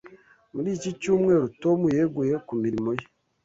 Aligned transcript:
Muri 0.53 0.69
iki 0.77 0.91
cyumweru, 1.01 1.45
Tom 1.61 1.79
yeguye 1.95 2.35
ku 2.47 2.53
mirimo 2.63 2.89
ye. 2.97 3.05